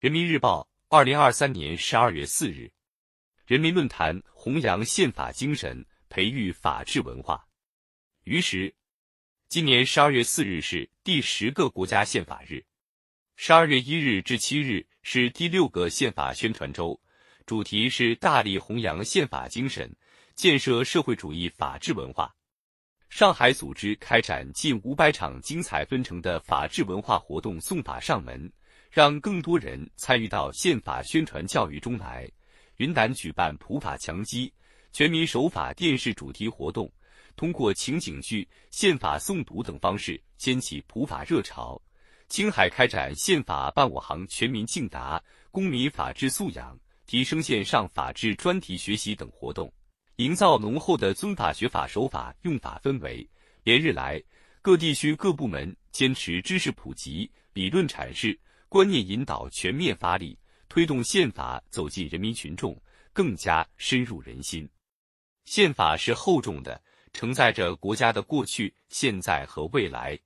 [0.00, 2.72] 人民日报，二零二三年十二月四日。
[3.44, 7.46] 人民论坛弘扬宪法精神，培育法治文化。
[8.24, 8.74] 于时，
[9.50, 12.64] 今年十二月四日是第十个国家宪法日，
[13.36, 16.98] 十二月一日至七日是第六个宪法宣传周，
[17.44, 19.94] 主题是大力弘扬宪法精神，
[20.34, 22.34] 建设社会主义法治文化。
[23.10, 28.50] 上海组织开展近五百场精彩纷呈的法治文化活动，送法上门。
[28.90, 32.28] 让更多人参与到宪法宣传教育中来。
[32.76, 34.52] 云南举办普法强基、
[34.92, 36.90] 全民守法电视主题活动，
[37.36, 41.80] 通过情景剧、宪法诵读等方式掀起普法热潮。
[42.28, 49.72] 青海开展宪法伴我行全民竞答、公民法治素养提升线上法治专题学习等活动，
[50.16, 53.28] 营造浓厚的尊法学法守法用法氛围。
[53.62, 54.22] 连日来，
[54.62, 58.38] 各地区各部门坚持知识普及、理论阐释。
[58.70, 60.38] 观念引导全面发力，
[60.68, 62.80] 推动宪法走进人民群众，
[63.12, 64.70] 更加深入人心。
[65.44, 66.80] 宪法是厚重的，
[67.12, 70.16] 承载着国家的过去、现在和未来。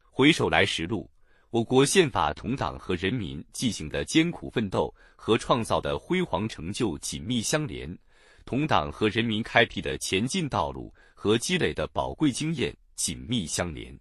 [0.00, 1.10] 回首来时路，
[1.50, 7.98] 我国宪法同党和人民进行的艰苦奋斗和创造的辉煌成就紧密相连，
[8.44, 13.98] 同党和人民开辟的前进道路和积累的宝贵经验紧密相连。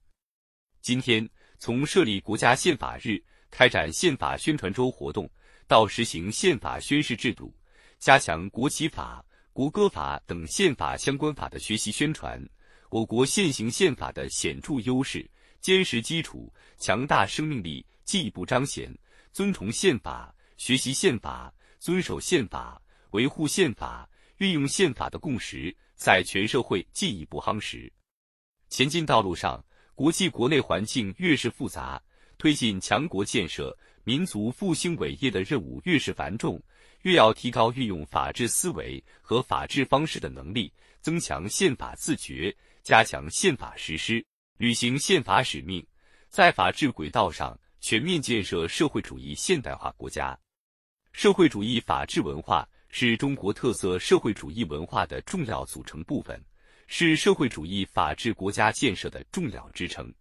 [0.83, 3.19] 今天，从设立国家宪法日。
[3.51, 5.29] 开展宪法宣传周活动，
[5.67, 7.53] 到实行宪法宣誓制度，
[7.99, 12.41] 加强国旗法、国歌法等宪法相关法的学习宣传，
[12.89, 15.29] 我国现行宪法的显著优势、
[15.59, 18.91] 坚实基础、强大生命力进一步彰显。
[19.33, 27.91] 遵从宪法、学习宪法、遵守宪法、维护宪法、运用宪法的共识在全社会进一步夯实。
[28.69, 29.63] 前进道路上，
[29.95, 32.01] 国际国内环境越是复杂。
[32.41, 36.59] 推进强国建设、民族复兴伟业的任务越是繁重，
[37.03, 44.25] 越要提高运用法治思维和法治方式的能力，增强宪法自觉，加强宪法实施，
[44.57, 45.85] 履行宪法使命，
[46.29, 50.35] 在法治轨道上全面建设社会主义现代化国家。
[51.11, 56.43] 社会主义法治文化是中国特色社会主义文化的重要组成部分，
[56.87, 60.11] 是社会主义法治国家建设的重要支撑。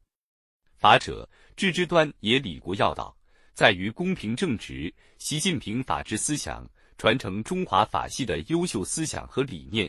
[0.80, 2.38] 法者，治之端也。
[2.38, 3.14] 理国要道
[3.52, 4.92] 在于公平正直。
[5.18, 9.86] 习近平法治思想传承中华法系的优秀思想和理念，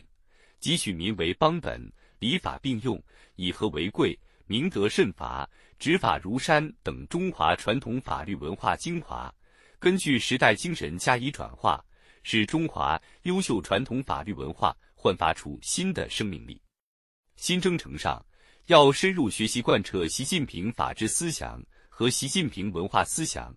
[0.60, 3.02] 汲取民为邦本、礼法并用、
[3.36, 4.14] 以和为贵、
[4.46, 5.48] 明德慎罚、
[5.78, 9.34] 执法如山等中华传统法律文化精华，
[9.78, 11.82] 根据时代精神加以转化，
[12.22, 16.60] 使中华优秀传统法律文化焕发出新的生命力。
[17.36, 18.22] 新征程上。
[18.66, 23.52] 要深入学习贯彻习近平法治思想和习近平文化思想，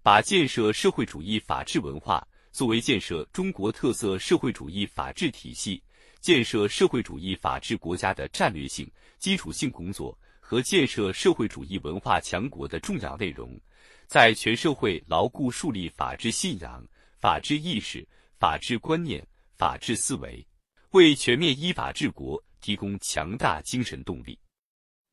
[0.00, 5.82] 把建设社会主义法治文化作为建设中国特色社会主义法治体系、
[6.20, 8.88] 建设社会主义法治国家的战略性、
[9.18, 13.60] 基础性工作和建设社会主义文化强国的重要内容，
[14.06, 16.86] 在全社会牢固树立法治信仰、
[17.20, 18.06] 法治意识、
[18.38, 19.26] 法治观念、
[19.56, 20.46] 法治思维，
[20.90, 24.38] 为全面依法治国提供强大精神动力。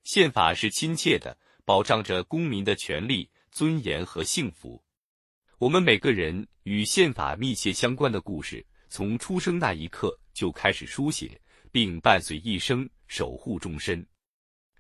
[0.04, 4.84] 宪法是亲切的，保障着公民的权利、尊严和幸福。
[5.60, 11.40] 我们每个人与宪法密切相关的故事，从出生那一刻就开始书写，
[11.72, 14.06] 并伴随一生，守护终身。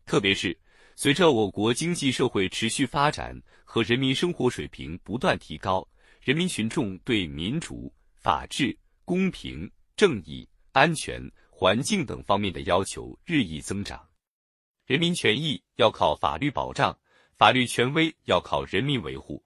[0.05, 0.57] 特别是
[0.95, 5.87] 随着我国经济社会持续发展和人民生活水平不断提高，
[6.19, 11.21] 人民群众对民主、法治、公平、正义、安全、
[11.51, 14.10] 环境等方面的要求日益增长。
[14.91, 16.99] 人民权益要靠法律保障，
[17.37, 19.41] 法律权威要靠人民维护。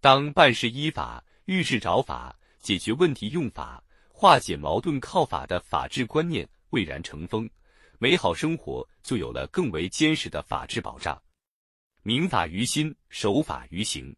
[0.00, 7.50] 当办事依法、遇事找法、解决问题用法、化解矛盾靠法的法治观念蔚然成风，
[7.98, 11.20] 美好生活就有了更为坚实的法治保障。
[12.04, 14.14] 明法于心，守法于行。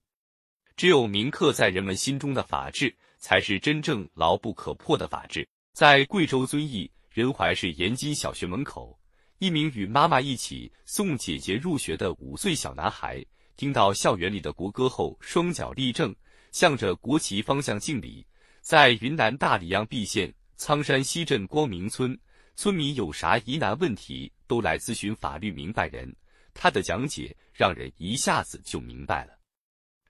[0.76, 5.49] 只有铭刻在人们心中的法治，才是真正牢不可破的法治。
[5.72, 8.99] 在贵州遵义仁怀市延津小学门口。
[9.42, 13.20] 一名与妈妈一起送姐姐入学的五岁小男孩，
[13.56, 16.14] 听到校园里的国歌后，双脚立正，
[16.52, 18.24] 向着国旗方向敬礼。
[18.60, 22.16] 在云南大理漾濞县苍山西镇光明村，
[22.54, 26.14] 村民有啥疑难问题都来咨询法律明白人，
[26.54, 29.36] 他的讲解让人一下子就明白了。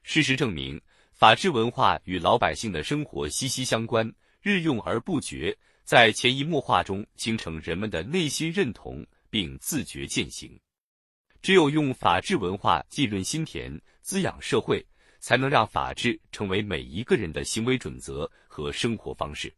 [0.02, 0.78] 事实证明，
[1.10, 4.12] 法治文化与老百姓的生活息息相关，
[4.42, 9.02] 日用而不绝，在潜移默化中形成人们的内心认同。
[9.32, 10.60] 并自觉践行，
[11.40, 14.86] 只有用法治文化浸润心田、滋养社会，
[15.20, 19.50] 才能让法治成为每一个人的行为准则和生活方式。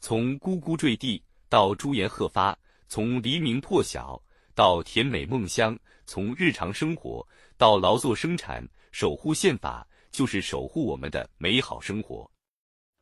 [0.00, 2.58] 从呱呱坠地到朱颜鹤发，
[2.88, 4.18] 从黎明破晓
[4.54, 7.28] 到甜美梦乡，从日常生活
[7.58, 12.30] 到劳作生产，守护宪法就是守护我们的美好生活。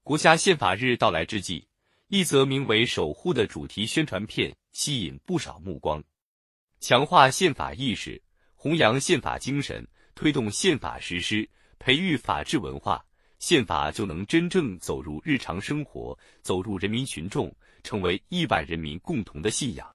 [0.02, 1.64] 国家宪法日到来之际，
[2.08, 6.02] 一则名为《守护》的主题宣传片吸引不少目光，
[6.80, 8.20] 强化宪法意识，
[8.56, 11.48] 弘扬宪法精神，推动宪法实施。
[11.78, 13.04] 培育法治文化，
[13.40, 17.52] 宪法就能真正走入日常生活，走入人民群众，
[17.82, 19.94] 成为亿万人民共同的信仰。